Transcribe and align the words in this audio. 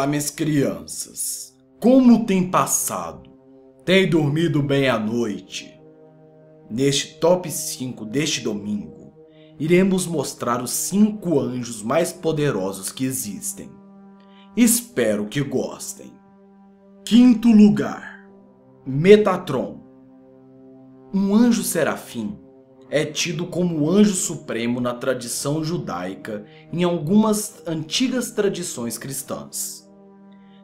Olá, 0.00 0.06
minhas 0.06 0.30
crianças. 0.30 1.54
Como 1.78 2.24
tem 2.24 2.50
passado? 2.50 3.28
Tem 3.84 4.08
dormido 4.08 4.62
bem 4.62 4.88
à 4.88 4.98
noite? 4.98 5.78
Neste 6.70 7.18
top 7.20 7.50
5 7.50 8.06
deste 8.06 8.40
domingo, 8.40 9.12
iremos 9.58 10.06
mostrar 10.06 10.62
os 10.62 10.70
5 10.70 11.38
anjos 11.38 11.82
mais 11.82 12.14
poderosos 12.14 12.90
que 12.90 13.04
existem. 13.04 13.70
Espero 14.56 15.26
que 15.26 15.42
gostem. 15.42 16.10
Quinto 17.04 17.48
lugar: 17.52 18.26
Metatron. 18.86 19.82
Um 21.12 21.34
anjo 21.34 21.62
serafim 21.62 22.38
é 22.88 23.04
tido 23.04 23.48
como 23.48 23.82
o 23.82 23.90
anjo 23.90 24.14
supremo 24.14 24.80
na 24.80 24.94
tradição 24.94 25.62
judaica 25.62 26.46
em 26.72 26.84
algumas 26.84 27.62
antigas 27.66 28.30
tradições 28.30 28.96
cristãs. 28.96 29.79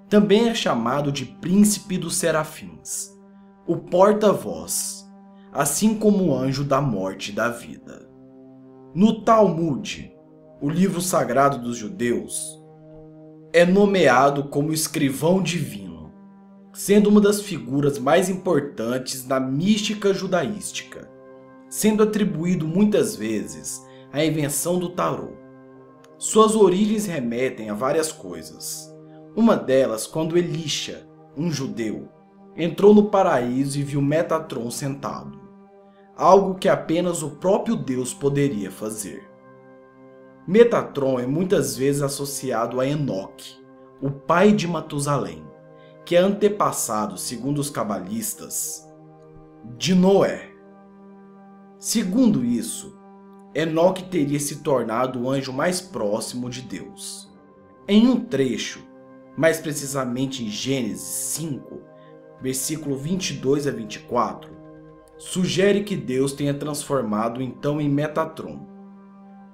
Também 0.08 0.48
é 0.48 0.54
chamado 0.54 1.10
de 1.10 1.24
príncipe 1.24 1.98
dos 1.98 2.16
serafins, 2.16 3.10
o 3.66 3.76
porta-voz, 3.76 5.04
assim 5.52 5.94
como 5.94 6.26
o 6.26 6.34
anjo 6.34 6.64
da 6.64 6.80
morte 6.80 7.32
e 7.32 7.34
da 7.34 7.48
vida. 7.48 8.08
No 8.94 9.22
Talmud, 9.22 10.12
o 10.60 10.70
livro 10.70 11.00
sagrado 11.00 11.58
dos 11.58 11.76
judeus, 11.76 12.62
é 13.52 13.64
nomeado 13.64 14.44
como 14.44 14.72
escrivão 14.72 15.42
divino, 15.42 16.12
sendo 16.72 17.08
uma 17.08 17.20
das 17.20 17.40
figuras 17.40 17.98
mais 17.98 18.28
importantes 18.28 19.24
da 19.24 19.40
mística 19.40 20.14
judaística 20.14 21.16
sendo 21.68 22.02
atribuído 22.02 22.66
muitas 22.66 23.16
vezes 23.16 23.84
à 24.12 24.24
invenção 24.24 24.78
do 24.78 24.90
tarô. 24.90 25.32
Suas 26.18 26.54
origens 26.54 27.06
remetem 27.06 27.68
a 27.68 27.74
várias 27.74 28.10
coisas. 28.10 28.94
Uma 29.36 29.54
delas 29.54 30.06
quando 30.06 30.38
Elisha, 30.38 31.06
um 31.36 31.50
judeu, 31.50 32.08
entrou 32.56 32.94
no 32.94 33.10
paraíso 33.10 33.78
e 33.78 33.82
viu 33.82 34.00
Metatron 34.00 34.70
sentado, 34.70 35.38
algo 36.16 36.54
que 36.54 36.70
apenas 36.70 37.22
o 37.22 37.32
próprio 37.32 37.76
Deus 37.76 38.14
poderia 38.14 38.70
fazer. 38.70 39.28
Metatron 40.48 41.20
é 41.20 41.26
muitas 41.26 41.76
vezes 41.76 42.00
associado 42.00 42.80
a 42.80 42.86
Enoque, 42.86 43.62
o 44.00 44.10
pai 44.10 44.52
de 44.52 44.66
Matusalém, 44.66 45.44
que 46.06 46.16
é 46.16 46.18
antepassado, 46.18 47.18
segundo 47.18 47.58
os 47.58 47.68
cabalistas, 47.68 48.90
de 49.76 49.94
Noé. 49.94 50.48
Segundo 51.78 52.42
isso, 52.42 52.98
Enoque 53.54 54.04
teria 54.04 54.40
se 54.40 54.62
tornado 54.62 55.20
o 55.20 55.28
anjo 55.28 55.52
mais 55.52 55.78
próximo 55.78 56.48
de 56.48 56.62
Deus. 56.62 57.30
Em 57.86 58.08
um 58.08 58.18
trecho, 58.18 58.85
mais 59.36 59.60
precisamente 59.60 60.44
em 60.44 60.48
Gênesis 60.48 61.00
5, 61.00 61.80
versículo 62.40 62.96
22 62.96 63.66
a 63.66 63.70
24, 63.70 64.50
sugere 65.18 65.84
que 65.84 65.96
Deus 65.96 66.32
tenha 66.32 66.54
transformado 66.54 67.42
então 67.42 67.80
em 67.80 67.88
Metatron. 67.88 68.66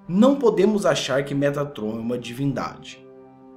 Não 0.09 0.37
podemos 0.37 0.85
achar 0.85 1.25
que 1.25 1.35
Metatron 1.35 1.97
é 1.97 2.01
uma 2.01 2.19
divindade. 2.19 3.05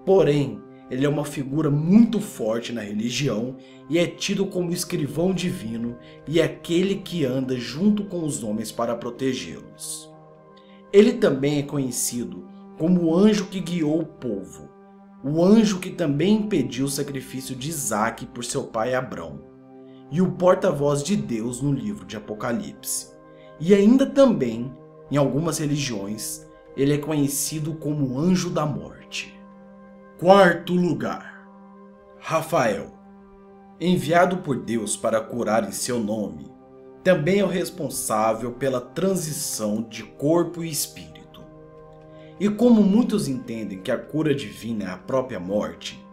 Porém, 0.06 0.62
ele 0.90 1.06
é 1.06 1.10
uma 1.10 1.26
figura 1.26 1.72
muito 1.72 2.20
forte 2.20 2.72
na 2.72 2.82
religião 2.82 3.58
e 3.90 3.98
é 3.98 4.06
tido 4.06 4.46
como 4.46 4.72
escrivão 4.72 5.34
divino 5.34 5.98
e 6.28 6.40
aquele 6.40 6.98
que 6.98 7.26
anda 7.26 7.56
junto 7.58 8.06
com 8.06 8.24
os 8.24 8.44
homens 8.44 8.72
para 8.72 8.96
protegê-los. 8.96 10.14
Ele 10.94 11.14
também 11.14 11.60
é 11.60 11.64
conhecido 11.64 12.48
como 12.78 13.06
o 13.06 13.16
anjo 13.16 13.48
que 13.48 13.60
guiou 13.60 14.02
o 14.02 14.06
povo, 14.06 14.70
o 15.28 15.44
anjo 15.44 15.80
que 15.80 15.90
também 15.90 16.36
impediu 16.36 16.86
o 16.86 16.90
sacrifício 16.90 17.56
de 17.56 17.68
Isaac 17.68 18.28
por 18.28 18.46
seu 18.46 18.66
pai 18.66 18.94
Abrão, 18.94 19.42
e 20.12 20.22
o 20.22 20.34
porta-voz 20.34 21.02
de 21.02 21.16
Deus 21.16 21.64
no 21.64 21.72
livro 21.72 22.06
de 22.06 22.16
Apocalipse. 22.16 23.10
E 23.60 23.74
ainda 23.74 24.06
também, 24.06 24.72
em 25.10 25.18
algumas 25.18 25.58
religiões, 25.58 26.46
ele 26.78 26.94
é 26.94 27.00
conhecido 27.00 27.74
como 27.74 28.20
anjo 28.20 28.52
da 28.52 28.68
morte. 28.68 29.36
Quarto 30.20 30.76
lugar: 30.76 31.50
Rafael. 32.20 32.94
Enviado 33.82 34.38
por 34.38 34.58
Deus 34.58 34.96
para 34.96 35.20
curar 35.20 35.68
em 35.68 35.72
seu 35.72 36.00
nome, 36.00 36.52
também 37.04 37.40
é 37.40 37.44
o 37.44 37.48
responsável 37.48 38.52
pela 38.52 38.80
transição 38.80 39.82
de 39.82 40.04
corpo 40.04 40.64
e 40.64 40.70
espírito. 40.70 41.15
E 42.40 42.50
como 42.50 42.84
muitos 42.84 43.28
entendem 43.28 43.82
que 43.82 43.92
a 43.92 43.98
cura 43.98 44.36
divina 44.36 44.86
é 44.86 44.90
a 44.90 44.98
própria 44.98 45.40
morte, 45.40 46.04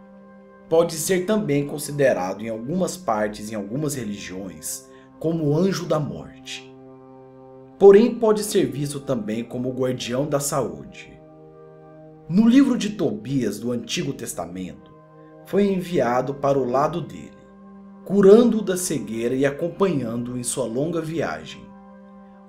pode 0.69 0.94
ser 0.94 1.27
também 1.27 1.66
considerado 1.66 2.43
em 2.43 2.49
algumas 2.49 2.97
partes 2.97 3.50
em 3.50 3.55
algumas 3.55 3.94
religiões 3.94 4.88
como 5.19 5.44
o 5.44 5.56
anjo 5.56 5.87
da 5.87 5.99
morte. 5.99 6.72
Porém, 7.78 8.15
pode 8.15 8.44
ser 8.44 8.66
visto 8.66 9.00
também 9.00 9.43
como 9.43 9.69
o 9.69 9.75
guardião 9.75 10.27
da 10.27 10.38
saúde 10.38 11.12
no 12.28 12.49
livro 12.49 12.78
de 12.78 12.91
Tobias 12.91 13.59
do 13.59 13.72
Antigo 13.72 14.12
Testamento, 14.12 14.91
foi 15.44 15.66
enviado 15.66 16.32
para 16.32 16.59
o 16.59 16.65
lado 16.65 17.00
dele, 17.00 17.37
curando-o 18.06 18.62
da 18.62 18.77
cegueira 18.77 19.34
e 19.34 19.44
acompanhando-o 19.44 20.38
em 20.38 20.43
sua 20.43 20.65
longa 20.65 21.00
viagem, 21.00 21.62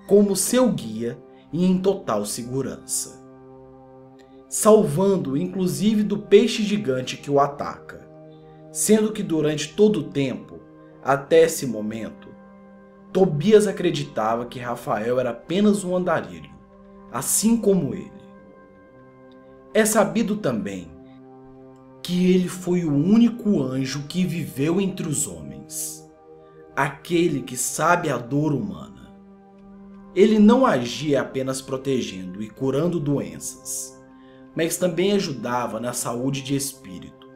como 0.08 0.36
seu 0.36 0.72
guia 0.72 1.22
e 1.52 1.66
em 1.66 1.80
total 1.80 2.26
segurança, 2.26 3.23
salvando-o 4.54 5.36
inclusive 5.36 6.04
do 6.04 6.16
peixe 6.16 6.62
gigante 6.62 7.18
que 7.18 7.32
o 7.32 7.40
ataca, 7.40 8.08
sendo 8.72 9.12
que 9.12 9.24
durante 9.24 9.74
todo 9.74 10.02
o 10.02 10.04
tempo, 10.04 10.60
até 11.04 11.42
esse 11.42 11.66
momento, 11.66 12.28
Tobias 13.12 13.66
acreditava 13.66 14.46
que 14.46 14.60
Rafael 14.60 15.20
era 15.20 15.32
apenas 15.32 15.84
um 15.84 15.96
andarilho, 15.96 16.52
assim 17.12 17.58
como 17.58 17.96
ele. 17.96 18.12
É 19.74 19.84
sabido 19.86 20.36
também 20.36 20.88
que 22.04 22.32
ele 22.32 22.48
foi 22.48 22.86
o 22.86 22.94
único 22.94 23.60
anjo 23.60 24.04
que 24.08 24.24
viveu 24.24 24.80
entre 24.80 25.08
os 25.08 25.28
homens, 25.28 26.08
aquele 26.76 27.42
que 27.42 27.58
sabe 27.58 28.08
a 28.12 28.20
dor 28.20 28.54
humana. 28.54 29.16
Ele 30.14 30.38
não 30.38 30.64
agia 30.64 31.22
apenas 31.22 31.60
protegendo 31.60 32.40
e 32.40 32.52
curando 32.52 33.00
doenças, 33.00 34.03
mas 34.56 34.78
também 34.78 35.14
ajudava 35.14 35.80
na 35.80 35.94
saúde 35.94 36.42
de 36.42 36.56
espírito, 36.56 37.28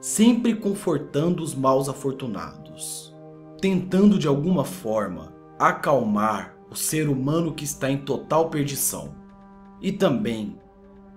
sempre 0.00 0.54
confortando 0.54 1.42
os 1.42 1.54
maus 1.54 1.88
afortunados, 1.88 3.14
tentando 3.60 4.18
de 4.18 4.26
alguma 4.26 4.64
forma 4.64 5.32
acalmar 5.58 6.56
o 6.70 6.74
ser 6.74 7.08
humano 7.08 7.52
que 7.52 7.64
está 7.64 7.90
em 7.90 7.98
total 7.98 8.48
perdição 8.48 9.14
e 9.80 9.92
também 9.92 10.58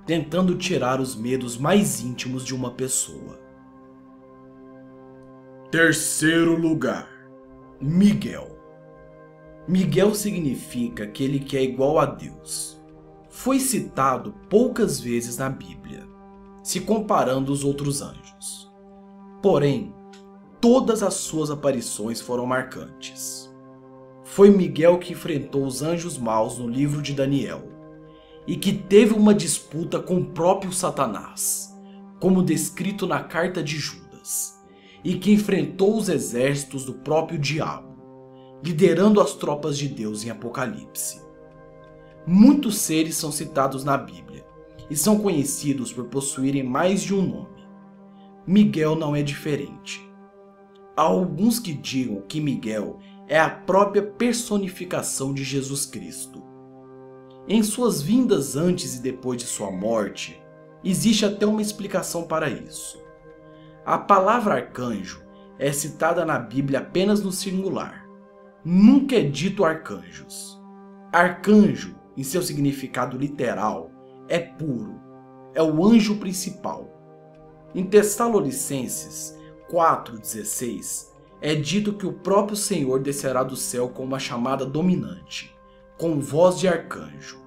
tentando 0.06 0.56
tirar 0.56 1.00
os 1.00 1.16
medos 1.16 1.58
mais 1.58 2.02
íntimos 2.02 2.46
de 2.46 2.54
uma 2.54 2.72
pessoa. 2.72 3.40
Terceiro 5.72 6.56
lugar: 6.56 7.10
Miguel. 7.82 8.56
Miguel 9.68 10.14
significa 10.14 11.06
aquele 11.06 11.40
que 11.40 11.58
é 11.58 11.64
igual 11.64 11.98
a 11.98 12.06
Deus. 12.06 12.80
Foi 13.38 13.60
citado 13.60 14.34
poucas 14.50 14.98
vezes 14.98 15.38
na 15.38 15.50
Bíblia, 15.50 16.08
se 16.64 16.80
comparando 16.80 17.52
os 17.52 17.66
outros 17.66 18.02
anjos. 18.02 18.72
Porém, 19.42 19.94
todas 20.62 21.04
as 21.04 21.16
suas 21.16 21.52
aparições 21.52 22.22
foram 22.22 22.46
marcantes. 22.46 23.54
Foi 24.24 24.50
Miguel 24.50 24.98
que 25.00 25.12
enfrentou 25.12 25.66
os 25.66 25.82
anjos 25.84 26.18
maus 26.18 26.58
no 26.58 26.68
livro 26.68 27.02
de 27.02 27.14
Daniel 27.14 27.62
e 28.48 28.56
que 28.56 28.72
teve 28.72 29.14
uma 29.14 29.34
disputa 29.34 30.00
com 30.00 30.16
o 30.16 30.26
próprio 30.28 30.72
Satanás, 30.72 31.78
como 32.22 32.42
descrito 32.42 33.06
na 33.06 33.22
carta 33.22 33.62
de 33.62 33.78
Judas, 33.78 34.66
e 35.04 35.16
que 35.16 35.34
enfrentou 35.34 35.98
os 35.98 36.08
exércitos 36.08 36.86
do 36.86 36.94
próprio 36.94 37.38
diabo, 37.38 37.98
liderando 38.64 39.20
as 39.20 39.34
tropas 39.34 39.78
de 39.78 39.90
Deus 39.90 40.24
em 40.24 40.30
Apocalipse. 40.30 41.25
Muitos 42.28 42.78
seres 42.78 43.16
são 43.16 43.32
citados 43.32 43.84
na 43.84 43.98
Bíblia 43.98 44.46
e 44.90 44.96
são 44.96 45.20
conhecidos 45.20 45.92
por 45.92 46.06
possuírem 46.06 46.64
mais 46.64 47.02
de 47.02 47.14
um 47.14 47.22
nome. 47.22 47.66
Miguel 48.48 48.96
não 48.96 49.16
é 49.16 49.22
diferente. 49.22 50.02
Há 50.96 51.02
alguns 51.02 51.60
que 51.60 51.74
digam 51.74 52.22
que 52.28 52.40
Miguel 52.40 53.00
é 53.28 53.40
a 53.40 53.50
própria 53.50 54.04
personificação 54.04 55.34
de 55.34 55.44
Jesus 55.44 55.86
Cristo 55.86 56.46
em 57.48 57.62
suas 57.62 58.02
vindas 58.02 58.56
antes 58.56 58.96
e 58.96 59.02
depois 59.04 59.38
de 59.38 59.46
sua 59.48 59.70
morte, 59.70 60.42
existe 60.84 61.26
até 61.26 61.46
uma 61.46 61.62
explicação 61.62 62.24
para 62.24 62.50
isso. 62.50 63.00
A 63.86 64.00
palavra 64.00 64.56
arcanjo 64.56 65.24
é 65.60 65.72
citada 65.72 66.26
na 66.26 66.40
Bíblia 66.40 66.80
apenas 66.80 67.22
no 67.22 67.32
singular. 67.32 68.04
Nunca 68.64 69.16
é 69.16 69.22
dito 69.22 69.64
arcanjos. 69.64 70.60
Arcanjo, 71.14 71.96
em 72.18 72.24
seu 72.24 72.42
significado 72.42 73.18
literal, 73.18 73.92
é 74.28 74.40
puro, 74.40 75.00
é 75.54 75.62
o 75.62 75.86
anjo 75.86 76.18
principal. 76.18 76.90
Em 77.74 77.84
Tessalonicenses 77.84 79.38
4,16 79.72 81.14
é 81.42 81.54
dito 81.54 81.94
que 81.94 82.06
o 82.06 82.14
próprio 82.14 82.56
Senhor 82.56 83.00
descerá 83.00 83.44
do 83.44 83.56
céu 83.56 83.90
com 83.90 84.04
uma 84.04 84.20
chamada 84.20 84.66
dominante, 84.66 85.56
com 85.98 86.20
voz 86.20 86.60
de 86.60 86.68
arcanjo. 86.68 87.44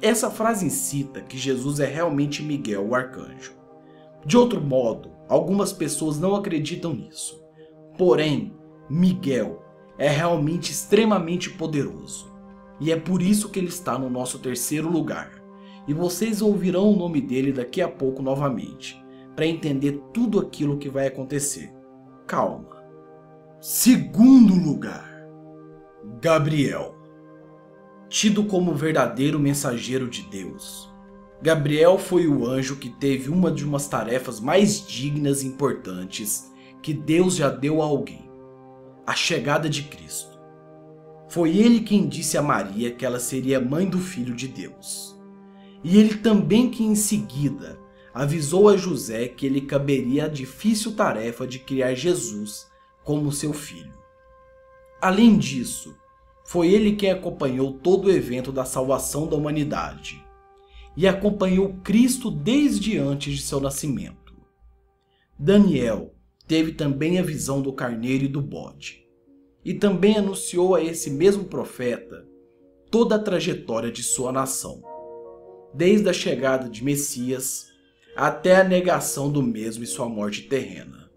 Essa 0.00 0.30
frase 0.30 0.66
incita 0.66 1.20
que 1.20 1.38
Jesus 1.38 1.80
é 1.80 1.86
realmente 1.86 2.42
Miguel, 2.42 2.88
o 2.88 2.94
arcanjo. 2.94 3.54
De 4.24 4.36
outro 4.36 4.60
modo, 4.60 5.10
algumas 5.28 5.72
pessoas 5.72 6.18
não 6.18 6.34
acreditam 6.34 6.94
nisso. 6.94 7.42
Porém, 7.96 8.56
Miguel 8.88 9.62
é 9.98 10.08
realmente 10.08 10.70
extremamente 10.72 11.50
poderoso. 11.50 12.33
E 12.80 12.90
é 12.92 12.96
por 12.96 13.22
isso 13.22 13.48
que 13.48 13.58
ele 13.58 13.68
está 13.68 13.98
no 13.98 14.10
nosso 14.10 14.38
terceiro 14.38 14.88
lugar. 14.90 15.30
E 15.86 15.94
vocês 15.94 16.42
ouvirão 16.42 16.90
o 16.90 16.96
nome 16.96 17.20
dele 17.20 17.52
daqui 17.52 17.82
a 17.82 17.88
pouco 17.88 18.22
novamente, 18.22 19.02
para 19.36 19.46
entender 19.46 20.02
tudo 20.12 20.40
aquilo 20.40 20.78
que 20.78 20.88
vai 20.88 21.06
acontecer. 21.06 21.72
Calma. 22.26 22.82
Segundo 23.60 24.54
lugar, 24.54 25.26
Gabriel. 26.20 26.94
Tido 28.08 28.44
como 28.44 28.74
verdadeiro 28.74 29.38
mensageiro 29.38 30.08
de 30.08 30.22
Deus, 30.22 30.94
Gabriel 31.42 31.98
foi 31.98 32.26
o 32.26 32.46
anjo 32.46 32.76
que 32.76 32.88
teve 32.88 33.28
uma 33.28 33.50
de 33.50 33.64
umas 33.64 33.86
tarefas 33.86 34.40
mais 34.40 34.86
dignas 34.86 35.42
e 35.42 35.46
importantes 35.46 36.50
que 36.82 36.94
Deus 36.94 37.36
já 37.36 37.50
deu 37.50 37.82
a 37.82 37.84
alguém: 37.84 38.30
a 39.06 39.14
chegada 39.14 39.68
de 39.68 39.82
Cristo. 39.82 40.33
Foi 41.34 41.58
ele 41.58 41.80
quem 41.80 42.06
disse 42.06 42.38
a 42.38 42.42
Maria 42.42 42.92
que 42.92 43.04
ela 43.04 43.18
seria 43.18 43.60
mãe 43.60 43.90
do 43.90 43.98
Filho 43.98 44.36
de 44.36 44.46
Deus. 44.46 45.18
E 45.82 45.98
ele 45.98 46.18
também 46.18 46.70
que 46.70 46.84
em 46.84 46.94
seguida 46.94 47.76
avisou 48.14 48.68
a 48.68 48.76
José 48.76 49.26
que 49.26 49.44
ele 49.44 49.62
caberia 49.62 50.26
a 50.26 50.28
difícil 50.28 50.92
tarefa 50.92 51.44
de 51.44 51.58
criar 51.58 51.92
Jesus 51.92 52.70
como 53.02 53.32
seu 53.32 53.52
filho. 53.52 53.92
Além 55.02 55.36
disso, 55.36 55.96
foi 56.44 56.68
ele 56.68 56.94
quem 56.94 57.10
acompanhou 57.10 57.72
todo 57.72 58.04
o 58.04 58.12
evento 58.12 58.52
da 58.52 58.64
salvação 58.64 59.26
da 59.26 59.34
humanidade 59.34 60.24
e 60.96 61.04
acompanhou 61.04 61.74
Cristo 61.82 62.30
desde 62.30 62.96
antes 62.96 63.34
de 63.34 63.42
seu 63.42 63.58
nascimento. 63.58 64.36
Daniel 65.36 66.14
teve 66.46 66.70
também 66.70 67.18
a 67.18 67.24
visão 67.24 67.60
do 67.60 67.72
carneiro 67.72 68.22
e 68.22 68.28
do 68.28 68.40
bode, 68.40 69.03
e 69.64 69.74
também 69.74 70.18
anunciou 70.18 70.74
a 70.74 70.82
esse 70.82 71.10
mesmo 71.10 71.44
profeta 71.44 72.26
toda 72.90 73.16
a 73.16 73.18
trajetória 73.18 73.90
de 73.90 74.02
sua 74.02 74.30
nação, 74.30 74.82
desde 75.72 76.08
a 76.08 76.12
chegada 76.12 76.68
de 76.68 76.84
Messias 76.84 77.66
até 78.14 78.56
a 78.56 78.64
negação 78.64 79.30
do 79.30 79.42
mesmo 79.42 79.82
e 79.82 79.86
sua 79.86 80.08
morte 80.08 80.42
terrena. 80.42 81.10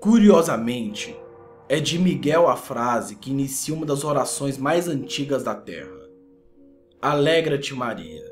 Curiosamente, 0.00 1.14
é 1.68 1.78
de 1.78 1.98
Miguel 1.98 2.48
a 2.48 2.56
frase 2.56 3.16
que 3.16 3.30
inicia 3.30 3.74
uma 3.74 3.84
das 3.84 4.02
orações 4.02 4.56
mais 4.56 4.88
antigas 4.88 5.42
da 5.44 5.54
terra. 5.54 6.08
Alegra-te, 7.02 7.74
Maria, 7.74 8.24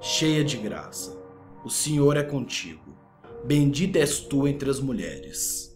cheia 0.00 0.42
de 0.42 0.56
graça. 0.56 1.20
O 1.62 1.68
Senhor 1.68 2.16
é 2.16 2.22
contigo. 2.22 2.96
Bendita 3.44 3.98
és 3.98 4.20
tu 4.20 4.48
entre 4.48 4.70
as 4.70 4.80
mulheres. 4.80 5.69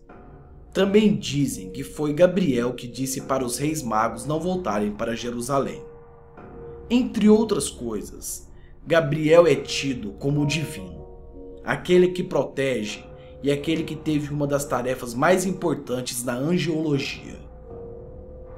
Também 0.75 1.15
dizem 1.15 1.71
que 1.71 1.85
foi 1.85 2.13
Gabriel 2.13 2.73
que 2.75 2.89
disse 2.89 3.21
para 3.21 3.45
os 3.45 3.59
reis 3.59 3.81
magos 3.81 4.27
não 4.27 4.41
voltarem 4.41 4.91
para 4.91 5.15
Jerusalém. 5.15 5.81
Entre 6.91 7.29
outras 7.29 7.71
coisas, 7.71 8.51
Gabriel 8.85 9.47
é 9.47 9.55
tido 9.55 10.11
como 10.15 10.43
o 10.43 10.47
divino, 10.47 11.07
aquele 11.63 12.09
que 12.09 12.25
protege 12.25 13.05
e 13.41 13.53
aquele 13.53 13.85
que 13.85 13.95
teve 13.95 14.35
uma 14.35 14.49
das 14.49 14.65
tarefas 14.65 15.15
mais 15.15 15.47
importantes 15.47 16.25
na 16.25 16.35
angiologia. 16.35 17.39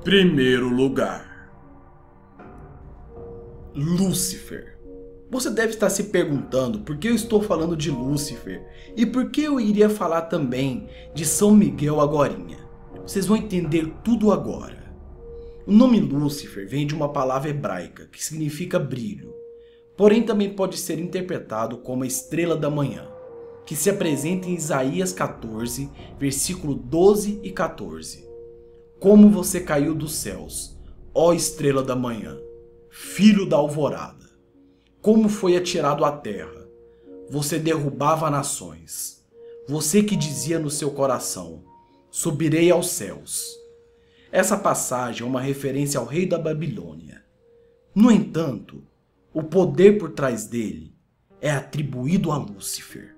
Primeiro 0.02 0.70
lugar: 0.70 1.52
Lúcifer. 3.74 4.75
Você 5.30 5.50
deve 5.50 5.70
estar 5.70 5.90
se 5.90 6.04
perguntando 6.04 6.80
por 6.80 6.96
que 6.96 7.08
eu 7.08 7.14
estou 7.14 7.42
falando 7.42 7.76
de 7.76 7.90
Lúcifer 7.90 8.64
e 8.96 9.04
por 9.04 9.30
que 9.30 9.42
eu 9.42 9.60
iria 9.60 9.90
falar 9.90 10.22
também 10.22 10.88
de 11.14 11.26
São 11.26 11.54
Miguel 11.54 12.00
agorinha. 12.00 12.58
Vocês 13.02 13.26
vão 13.26 13.36
entender 13.36 13.92
tudo 14.04 14.32
agora. 14.32 14.94
O 15.66 15.72
nome 15.72 15.98
Lúcifer 15.98 16.68
vem 16.68 16.86
de 16.86 16.94
uma 16.94 17.12
palavra 17.12 17.50
hebraica 17.50 18.06
que 18.06 18.22
significa 18.22 18.78
brilho, 18.78 19.34
porém 19.96 20.22
também 20.22 20.54
pode 20.54 20.78
ser 20.78 21.00
interpretado 21.00 21.78
como 21.78 22.04
a 22.04 22.06
estrela 22.06 22.56
da 22.56 22.70
manhã 22.70 23.08
que 23.66 23.74
se 23.74 23.90
apresenta 23.90 24.48
em 24.48 24.54
Isaías 24.54 25.12
14, 25.12 25.90
versículo 26.18 26.72
12 26.72 27.40
e 27.42 27.50
14. 27.50 28.24
Como 29.00 29.28
você 29.28 29.60
caiu 29.60 29.92
dos 29.92 30.14
céus, 30.14 30.78
ó 31.12 31.32
estrela 31.32 31.82
da 31.82 31.96
manhã, 31.96 32.38
filho 32.88 33.44
da 33.44 33.56
alvorada. 33.56 34.25
Como 35.06 35.28
foi 35.28 35.56
atirado 35.56 36.04
à 36.04 36.10
terra. 36.10 36.66
Você 37.30 37.60
derrubava 37.60 38.28
nações. 38.28 39.24
Você 39.68 40.02
que 40.02 40.16
dizia 40.16 40.58
no 40.58 40.68
seu 40.68 40.90
coração: 40.90 41.62
Subirei 42.10 42.72
aos 42.72 42.90
céus. 42.90 43.56
Essa 44.32 44.58
passagem 44.58 45.24
é 45.24 45.30
uma 45.30 45.40
referência 45.40 46.00
ao 46.00 46.06
rei 46.06 46.26
da 46.26 46.36
Babilônia. 46.36 47.22
No 47.94 48.10
entanto, 48.10 48.82
o 49.32 49.44
poder 49.44 49.96
por 49.96 50.10
trás 50.10 50.48
dele 50.48 50.92
é 51.40 51.52
atribuído 51.52 52.32
a 52.32 52.36
Lúcifer 52.36 53.14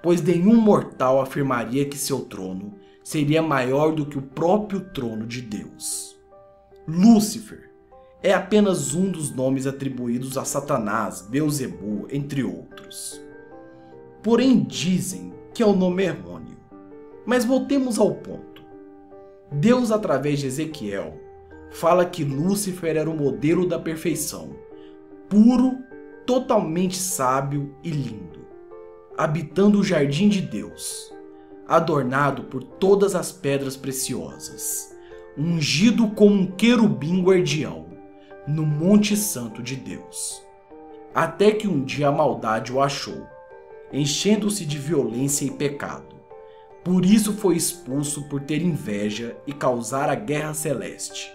pois 0.00 0.22
nenhum 0.22 0.56
mortal 0.56 1.20
afirmaria 1.20 1.84
que 1.84 1.98
seu 1.98 2.20
trono 2.20 2.78
seria 3.02 3.42
maior 3.42 3.92
do 3.92 4.06
que 4.06 4.16
o 4.16 4.22
próprio 4.22 4.80
trono 4.80 5.26
de 5.26 5.42
Deus. 5.42 6.16
Lúcifer 6.86 7.67
é 8.22 8.32
apenas 8.32 8.94
um 8.94 9.10
dos 9.10 9.30
nomes 9.30 9.66
atribuídos 9.66 10.36
a 10.36 10.44
Satanás, 10.44 11.22
Beuzebu, 11.22 12.06
entre 12.10 12.42
outros. 12.42 13.20
Porém, 14.22 14.62
dizem 14.62 15.32
que 15.54 15.62
é 15.62 15.66
o 15.66 15.76
nome 15.76 16.04
errôneo. 16.04 16.56
Mas 17.24 17.44
voltemos 17.44 17.98
ao 17.98 18.14
ponto. 18.14 18.62
Deus, 19.50 19.90
através 19.90 20.40
de 20.40 20.46
Ezequiel, 20.46 21.14
fala 21.70 22.04
que 22.04 22.24
Lúcifer 22.24 22.96
era 22.96 23.08
o 23.08 23.16
modelo 23.16 23.66
da 23.66 23.78
perfeição, 23.78 24.56
puro, 25.28 25.78
totalmente 26.26 26.96
sábio 26.96 27.74
e 27.82 27.90
lindo 27.90 28.38
habitando 29.18 29.80
o 29.80 29.84
jardim 29.84 30.28
de 30.28 30.40
Deus, 30.40 31.12
adornado 31.66 32.44
por 32.44 32.62
todas 32.62 33.16
as 33.16 33.32
pedras 33.32 33.76
preciosas, 33.76 34.96
ungido 35.36 36.10
como 36.10 36.36
um 36.36 36.46
querubim 36.46 37.20
guardião 37.20 37.87
no 38.48 38.64
Monte 38.64 39.14
Santo 39.14 39.62
de 39.62 39.76
Deus. 39.76 40.42
Até 41.14 41.50
que 41.50 41.68
um 41.68 41.84
dia 41.84 42.08
a 42.08 42.12
maldade 42.12 42.72
o 42.72 42.80
achou, 42.80 43.26
enchendo-se 43.92 44.64
de 44.64 44.78
violência 44.78 45.44
e 45.44 45.50
pecado. 45.50 46.16
Por 46.82 47.04
isso 47.04 47.34
foi 47.34 47.56
expulso 47.56 48.26
por 48.26 48.40
ter 48.40 48.62
inveja 48.62 49.36
e 49.46 49.52
causar 49.52 50.08
a 50.08 50.14
guerra 50.14 50.54
celeste. 50.54 51.30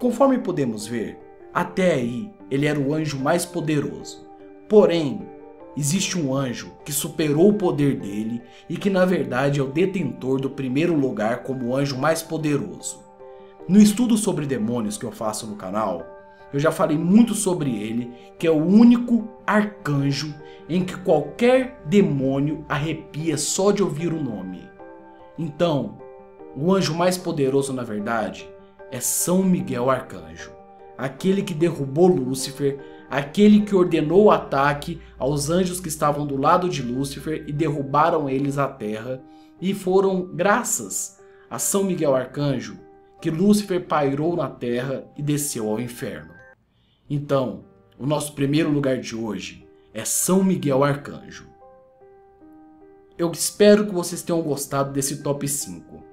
Conforme 0.00 0.38
podemos 0.38 0.84
ver, 0.84 1.16
até 1.54 1.94
aí 1.94 2.28
ele 2.50 2.66
era 2.66 2.80
o 2.80 2.92
anjo 2.92 3.16
mais 3.16 3.46
poderoso. 3.46 4.26
Porém, 4.68 5.28
existe 5.76 6.18
um 6.18 6.34
anjo 6.34 6.72
que 6.84 6.92
superou 6.92 7.50
o 7.50 7.54
poder 7.54 8.00
dele 8.00 8.42
e 8.68 8.76
que 8.76 8.90
na 8.90 9.04
verdade 9.04 9.60
é 9.60 9.62
o 9.62 9.70
detentor 9.70 10.40
do 10.40 10.50
primeiro 10.50 10.94
lugar 10.96 11.44
como 11.44 11.66
o 11.66 11.76
anjo 11.76 11.96
mais 11.96 12.20
poderoso. 12.20 13.07
No 13.68 13.78
estudo 13.78 14.16
sobre 14.16 14.46
demônios 14.46 14.96
que 14.96 15.04
eu 15.04 15.12
faço 15.12 15.46
no 15.46 15.56
canal, 15.56 16.06
eu 16.52 16.58
já 16.58 16.72
falei 16.72 16.96
muito 16.96 17.34
sobre 17.34 17.70
ele, 17.70 18.10
que 18.38 18.46
é 18.46 18.50
o 18.50 18.64
único 18.64 19.28
arcanjo 19.46 20.34
em 20.68 20.84
que 20.84 20.96
qualquer 20.96 21.80
demônio 21.84 22.64
arrepia 22.68 23.36
só 23.36 23.70
de 23.70 23.82
ouvir 23.82 24.12
o 24.12 24.22
nome. 24.22 24.66
Então, 25.38 25.98
o 26.56 26.72
anjo 26.72 26.94
mais 26.94 27.18
poderoso 27.18 27.72
na 27.72 27.82
verdade 27.82 28.48
é 28.90 29.00
São 29.00 29.42
Miguel 29.42 29.90
Arcanjo, 29.90 30.50
aquele 30.96 31.42
que 31.42 31.52
derrubou 31.52 32.06
Lúcifer 32.06 32.78
aquele 33.10 33.62
que 33.62 33.74
ordenou 33.74 34.24
o 34.24 34.30
ataque 34.30 35.00
aos 35.18 35.48
anjos 35.50 35.80
que 35.80 35.88
estavam 35.88 36.26
do 36.26 36.36
lado 36.36 36.68
de 36.68 36.82
Lúcifer 36.82 37.44
e 37.46 37.52
derrubaram 37.52 38.28
eles 38.28 38.58
à 38.58 38.68
terra, 38.68 39.22
e 39.60 39.74
foram 39.74 40.22
graças 40.34 41.18
a 41.50 41.58
São 41.58 41.84
Miguel 41.84 42.14
Arcanjo 42.14 42.78
que 43.20 43.30
Lúcifer 43.30 43.86
pairou 43.86 44.36
na 44.36 44.48
terra 44.48 45.04
e 45.16 45.22
desceu 45.22 45.68
ao 45.68 45.80
inferno. 45.80 46.32
Então, 47.08 47.64
o 47.98 48.06
nosso 48.06 48.32
primeiro 48.34 48.70
lugar 48.70 48.98
de 48.98 49.16
hoje 49.16 49.66
é 49.92 50.04
São 50.04 50.44
Miguel 50.44 50.84
Arcanjo. 50.84 51.48
Eu 53.16 53.32
espero 53.32 53.86
que 53.86 53.92
vocês 53.92 54.22
tenham 54.22 54.40
gostado 54.42 54.92
desse 54.92 55.22
top 55.22 55.48
5. 55.48 56.04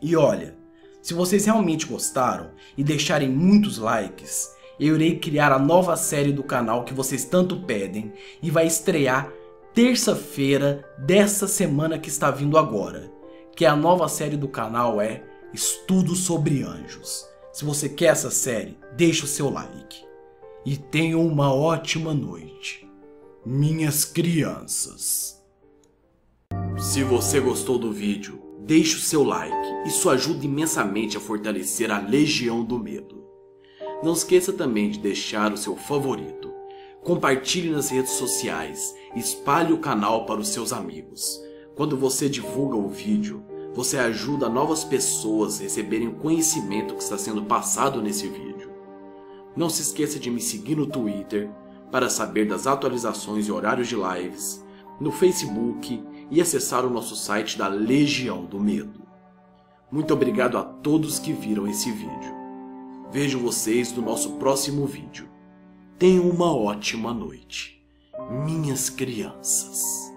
E 0.00 0.16
olha, 0.16 0.56
se 1.02 1.12
vocês 1.12 1.44
realmente 1.44 1.84
gostaram 1.86 2.50
e 2.76 2.82
deixarem 2.82 3.28
muitos 3.28 3.76
likes, 3.76 4.48
eu 4.78 4.94
irei 4.94 5.18
criar 5.18 5.52
a 5.52 5.58
nova 5.58 5.96
série 5.96 6.32
do 6.32 6.42
canal 6.42 6.84
que 6.84 6.94
vocês 6.94 7.24
tanto 7.24 7.60
pedem 7.64 8.12
e 8.42 8.50
vai 8.50 8.66
estrear 8.66 9.30
terça-feira 9.74 10.82
dessa 10.96 11.46
semana 11.46 11.98
que 11.98 12.08
está 12.08 12.30
vindo 12.30 12.56
agora, 12.56 13.10
que 13.54 13.66
é 13.66 13.68
a 13.68 13.76
nova 13.76 14.08
série 14.08 14.36
do 14.38 14.48
canal 14.48 15.00
é 15.00 15.22
Estudo 15.52 16.14
sobre 16.14 16.62
Anjos. 16.62 17.26
Se 17.52 17.64
você 17.64 17.88
quer 17.88 18.12
essa 18.12 18.30
série, 18.30 18.78
deixe 18.96 19.24
o 19.24 19.26
seu 19.26 19.50
like. 19.50 20.04
E 20.64 20.76
tenham 20.76 21.26
uma 21.26 21.52
ótima 21.52 22.14
noite, 22.14 22.88
minhas 23.44 24.04
crianças. 24.04 25.42
Se 26.78 27.02
você 27.02 27.40
gostou 27.40 27.78
do 27.78 27.90
vídeo, 27.90 28.40
deixe 28.60 28.94
o 28.94 29.00
seu 29.00 29.24
like, 29.24 29.88
isso 29.88 30.08
ajuda 30.08 30.44
imensamente 30.44 31.16
a 31.16 31.20
fortalecer 31.20 31.90
a 31.90 31.98
Legião 31.98 32.64
do 32.64 32.78
Medo. 32.78 33.24
Não 34.04 34.12
esqueça 34.12 34.52
também 34.52 34.88
de 34.88 35.00
deixar 35.00 35.52
o 35.52 35.56
seu 35.56 35.74
favorito, 35.74 36.52
compartilhe 37.02 37.70
nas 37.70 37.90
redes 37.90 38.12
sociais, 38.12 38.94
espalhe 39.16 39.72
o 39.72 39.78
canal 39.78 40.26
para 40.26 40.38
os 40.38 40.48
seus 40.48 40.72
amigos. 40.72 41.42
Quando 41.74 41.96
você 41.96 42.28
divulga 42.28 42.76
o 42.76 42.88
vídeo, 42.88 43.42
você 43.74 43.98
ajuda 43.98 44.48
novas 44.48 44.82
pessoas 44.84 45.60
a 45.60 45.62
receberem 45.62 46.08
o 46.08 46.14
conhecimento 46.14 46.94
que 46.94 47.02
está 47.02 47.16
sendo 47.16 47.42
passado 47.44 48.02
nesse 48.02 48.28
vídeo. 48.28 48.70
Não 49.56 49.68
se 49.68 49.82
esqueça 49.82 50.18
de 50.18 50.30
me 50.30 50.40
seguir 50.40 50.76
no 50.76 50.86
Twitter 50.86 51.50
para 51.90 52.08
saber 52.08 52.46
das 52.46 52.66
atualizações 52.66 53.46
e 53.46 53.52
horários 53.52 53.88
de 53.88 53.96
lives, 53.96 54.64
no 55.00 55.10
Facebook 55.10 56.02
e 56.30 56.40
acessar 56.40 56.84
o 56.84 56.90
nosso 56.90 57.16
site 57.16 57.58
da 57.58 57.68
Legião 57.68 58.44
do 58.44 58.60
Medo. 58.60 59.00
Muito 59.90 60.14
obrigado 60.14 60.56
a 60.56 60.62
todos 60.62 61.18
que 61.18 61.32
viram 61.32 61.66
esse 61.66 61.90
vídeo. 61.90 62.34
Vejo 63.10 63.40
vocês 63.40 63.92
no 63.92 64.02
nosso 64.02 64.32
próximo 64.32 64.86
vídeo. 64.86 65.28
Tenham 65.98 66.28
uma 66.28 66.54
ótima 66.54 67.12
noite, 67.12 67.84
minhas 68.30 68.88
crianças. 68.88 70.09